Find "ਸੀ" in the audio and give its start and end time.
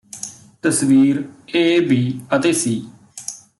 2.53-2.81